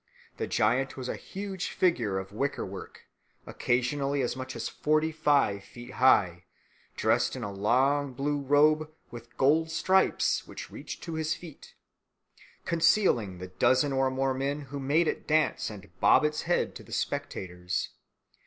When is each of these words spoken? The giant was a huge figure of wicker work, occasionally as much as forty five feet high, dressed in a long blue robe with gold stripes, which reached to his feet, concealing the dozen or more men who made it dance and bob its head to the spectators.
The 0.37 0.47
giant 0.47 0.97
was 0.97 1.07
a 1.07 1.15
huge 1.15 1.69
figure 1.69 2.17
of 2.17 2.31
wicker 2.31 2.65
work, 2.65 3.03
occasionally 3.45 4.23
as 4.23 4.35
much 4.35 4.55
as 4.55 4.67
forty 4.67 5.11
five 5.11 5.63
feet 5.63 5.91
high, 5.91 6.45
dressed 6.95 7.35
in 7.35 7.43
a 7.43 7.53
long 7.53 8.13
blue 8.13 8.39
robe 8.41 8.89
with 9.11 9.37
gold 9.37 9.69
stripes, 9.69 10.47
which 10.47 10.71
reached 10.71 11.03
to 11.03 11.13
his 11.13 11.35
feet, 11.35 11.75
concealing 12.65 13.37
the 13.37 13.49
dozen 13.49 13.93
or 13.93 14.09
more 14.09 14.33
men 14.33 14.61
who 14.61 14.79
made 14.79 15.07
it 15.07 15.27
dance 15.27 15.69
and 15.69 15.91
bob 15.99 16.23
its 16.25 16.41
head 16.49 16.73
to 16.77 16.83
the 16.83 16.93
spectators. 16.93 17.89